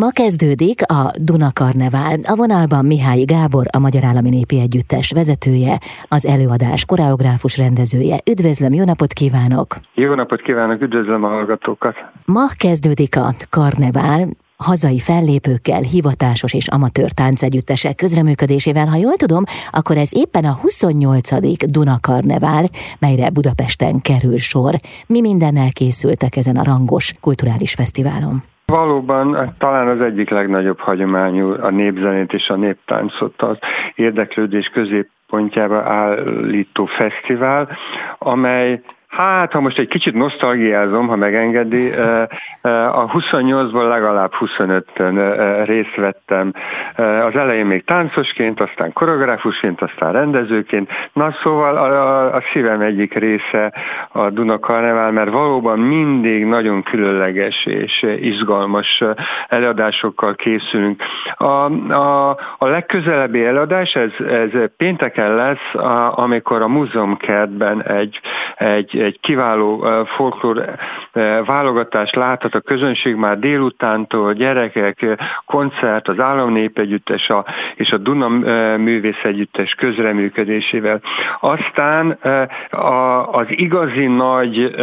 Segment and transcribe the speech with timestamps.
[0.00, 2.18] Ma kezdődik a Duna Karnevál.
[2.22, 5.78] A vonalban Mihály Gábor, a Magyar Állami Népi Együttes vezetője,
[6.08, 8.16] az előadás koreográfus rendezője.
[8.30, 9.76] Üdvözlöm, jó napot kívánok!
[9.94, 11.94] Jó napot kívánok, üdvözlöm a hallgatókat!
[12.24, 18.86] Ma kezdődik a Karnevál, hazai fellépőkkel, hivatásos és amatőr táncegyüttesek közreműködésével.
[18.86, 21.70] Ha jól tudom, akkor ez éppen a 28.
[21.70, 22.64] Duna Karnevál,
[22.98, 24.74] melyre Budapesten kerül sor.
[25.06, 28.53] Mi mindennel készültek ezen a rangos kulturális fesztiválon?
[28.66, 33.58] Valóban talán az egyik legnagyobb hagyományú a népzenét és a néptáncot az
[33.94, 37.76] érdeklődés középpontjába állító fesztivál,
[38.18, 38.80] amely
[39.16, 41.90] Hát, ha most egy kicsit nosztalgiázom, ha megengedi,
[42.62, 46.52] a 28-ból legalább 25-ön részt vettem.
[46.96, 50.90] Az elején még táncosként, aztán koreográfusként, aztán rendezőként.
[51.12, 53.72] Na szóval a, a szívem egyik része
[54.08, 59.02] a Duna Karnevál, mert valóban mindig nagyon különleges és izgalmas
[59.48, 61.02] előadásokkal készülünk.
[61.34, 61.44] A,
[61.92, 68.20] a, a legközelebbi előadás, ez, ez pénteken lesz, amikor a múzeumkertben egy,
[68.56, 70.64] egy egy kiváló folklór
[71.44, 75.06] válogatás láthat a közönség már délutántól, gyerekek,
[75.46, 78.28] koncert, az Államnépegyüttes a, és a Duna
[78.76, 81.00] Művész Együttes közreműködésével.
[81.40, 82.18] Aztán
[83.30, 84.74] az igazi nagy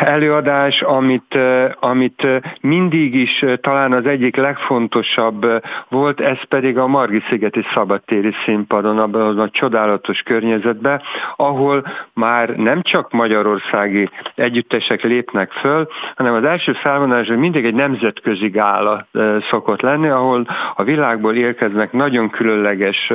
[0.00, 1.38] előadás, amit,
[1.80, 2.26] amit
[2.60, 5.46] mindig is talán az egyik legfontosabb
[5.88, 11.02] volt, ez pedig a Margit-szigeti szabadtéri színpadon, abban a csodálatos környezetben,
[11.36, 18.48] ahol már nem csak magyarországi együttesek lépnek föl, hanem az első felvonás mindig egy nemzetközi
[18.48, 19.06] gála
[19.50, 23.12] szokott lenni, ahol a világból érkeznek nagyon különleges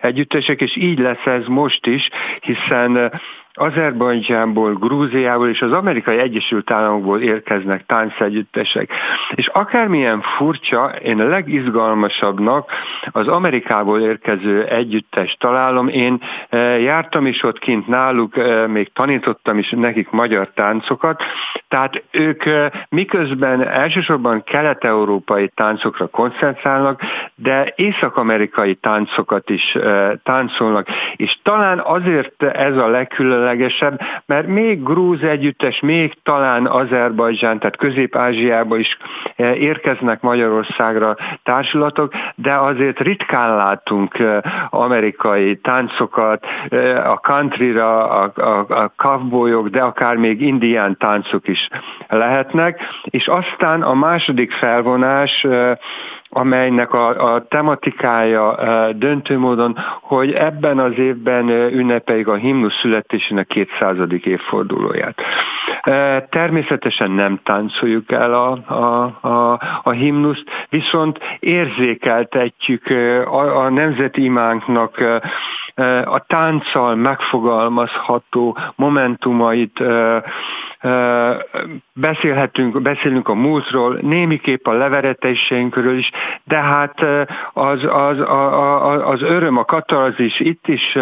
[0.00, 2.08] együttesek, és így lesz ez most is,
[2.40, 3.20] hiszen
[3.54, 8.90] Azerbajdzsánból, Grúziából és az amerikai Egyesült Államokból érkeznek táncegyüttesek.
[9.34, 12.70] És akármilyen furcsa, én a legizgalmasabbnak
[13.10, 15.88] az Amerikából érkező együttes találom.
[15.88, 21.22] Én e, jártam is ott kint náluk, e, még tanítottam is nekik magyar táncokat,
[21.68, 27.00] tehát ők e, miközben elsősorban kelet-európai táncokra koncentrálnak,
[27.34, 29.76] de észak-amerikai táncokat is
[30.22, 30.86] táncolnak,
[31.16, 37.76] és talán azért ez a legkülönlegesebb, különlegesebb, mert még grúz együttes, még talán Azerbajdzsán, tehát
[37.76, 38.96] Közép-Ázsiába is
[39.36, 48.32] eh, érkeznek Magyarországra társulatok, de azért ritkán látunk eh, amerikai táncokat, eh, a countryra, a,
[48.34, 51.68] a, a cowboyok, de akár még indián táncok is
[52.08, 55.46] lehetnek, és aztán a második felvonás
[56.34, 58.56] amelynek a, a tematikája
[58.92, 63.96] döntő módon, hogy ebben az évben ünnepeljük a himnusz születésének 200.
[64.22, 65.20] évfordulóját.
[66.28, 72.86] Természetesen nem táncoljuk el a, a, a, a himnuszt, viszont érzékeltetjük
[73.26, 75.20] a, a nemzeti imánknak
[76.04, 79.82] a tánccal megfogalmazható momentumait
[81.94, 86.10] beszélhetünk, beszélünk a múltról, némiképp a leveretéseinkről is,
[86.44, 87.00] de hát
[87.52, 90.98] az, az, az, az öröm, a katarzis itt is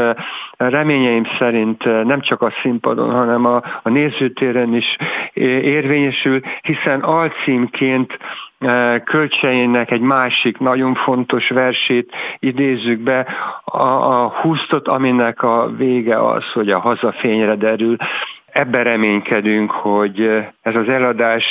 [0.57, 4.97] reményeim szerint nem csak a színpadon, hanem a, a nézőtéren is
[5.63, 8.19] érvényesül, hiszen alcímként
[9.05, 13.27] kölcseinek egy másik nagyon fontos versét idézzük be,
[13.65, 17.97] a, a húztot, aminek a vége az, hogy a hazafényre derül.
[18.53, 20.21] Ebben reménykedünk, hogy
[20.63, 21.45] ez az eladás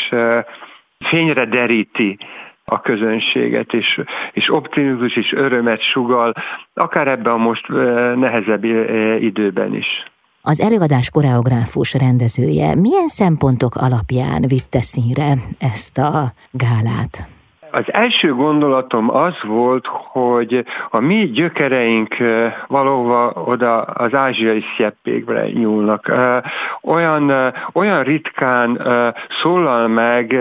[0.99, 2.17] fényre deríti
[2.65, 4.01] a közönséget, és,
[4.31, 6.33] és optimizmus és örömet sugal,
[6.73, 7.67] akár ebben a most
[8.15, 8.63] nehezebb
[9.21, 9.87] időben is.
[10.41, 17.38] Az előadás koreográfus rendezője milyen szempontok alapján vitte színre ezt a gálát?
[17.71, 22.15] Az első gondolatom az volt, hogy a mi gyökereink
[22.67, 26.11] valóban oda az ázsiai szeppékre nyúlnak.
[26.83, 28.81] Olyan, olyan ritkán
[29.41, 30.35] szólal meg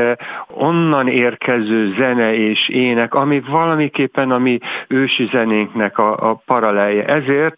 [0.49, 4.59] onnan érkező zene és ének, ami valamiképpen a mi
[4.89, 7.05] ősi zenénknek a, a paralelje.
[7.05, 7.57] Ezért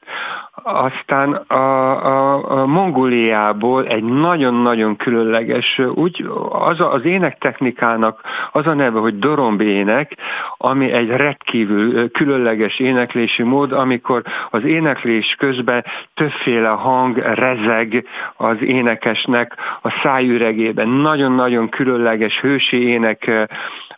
[0.63, 8.21] aztán a, a, a Mongóliából egy nagyon-nagyon különleges, úgy az a, az énektechnikának
[8.53, 10.17] az a neve, hogy doromb ének,
[10.57, 15.85] ami egy rendkívül különleges éneklési mód, amikor az éneklés közben
[16.15, 20.89] többféle hang rezeg az énekesnek a szájüregében.
[20.89, 23.49] Nagyon-nagyon különleges hősi ének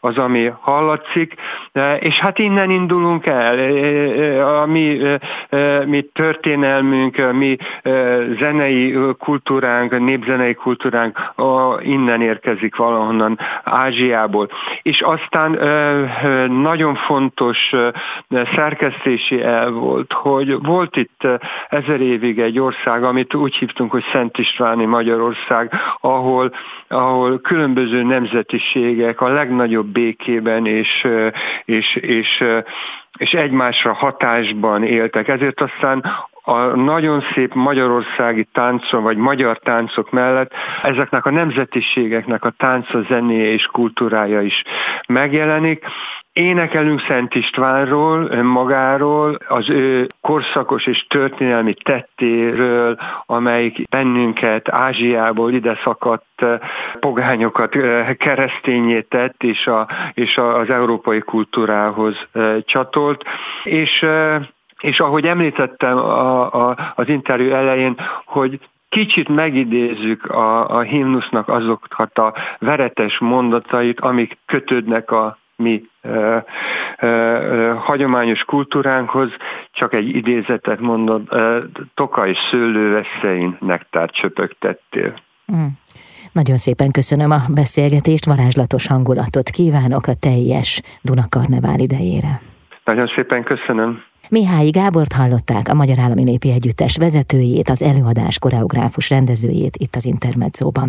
[0.05, 1.35] az, ami hallatszik,
[1.99, 3.59] és hát innen indulunk el,
[4.63, 4.99] ami
[5.87, 7.57] mi történt történelmünk, a mi
[8.39, 11.33] zenei kultúránk, népzenei kultúránk
[11.81, 14.49] innen érkezik valahonnan Ázsiából.
[14.83, 15.51] És aztán
[16.51, 17.73] nagyon fontos
[18.55, 21.27] szerkesztési el volt, hogy volt itt
[21.69, 26.55] ezer évig egy ország, amit úgy hívtunk, hogy Szent Istváni Magyarország, ahol,
[26.89, 31.07] ahol különböző nemzetiségek a legnagyobb békében és,
[31.65, 32.45] és, és
[33.19, 35.29] és egymásra hatásban éltek.
[35.29, 36.05] Ezért aztán
[36.45, 40.53] a nagyon szép magyarországi táncon, vagy magyar táncok mellett
[40.83, 44.63] ezeknek a nemzetiségeknek a tánca, zenéje és kultúrája is
[45.09, 45.85] megjelenik.
[46.33, 56.45] Énekelünk Szent Istvánról, önmagáról, az ő korszakos és történelmi tettéről, amelyik bennünket Ázsiából ide szakadt
[57.01, 57.77] pogányokat
[58.17, 62.27] keresztényé tett, és, a, és az európai kultúrához
[62.65, 63.25] csatolt.
[63.65, 64.07] És
[64.79, 68.59] és ahogy említettem a, a, az interjú elején, hogy
[68.89, 76.37] kicsit megidézzük a, a himnusznak azokat a veretes mondatait, amik kötődnek a mi ö,
[76.99, 79.31] ö, hagyományos kultúránkhoz,
[79.73, 81.59] csak egy idézetet mondod, ö,
[81.95, 85.15] Tokaj szőlőveszein nektár csöpögtettél.
[85.57, 85.67] Mm.
[86.33, 92.41] Nagyon szépen köszönöm a beszélgetést, varázslatos hangulatot kívánok a teljes Dunakarnevál idejére.
[92.85, 94.03] Nagyon szépen köszönöm.
[94.29, 100.05] Mihály Gábort hallották, a Magyar Állami Népi Együttes vezetőjét, az előadás koreográfus rendezőjét itt az
[100.05, 100.89] Intermedzóban.